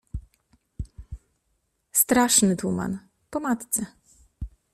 [1.91, 2.99] Straszny tuman.
[3.29, 3.85] Po matce.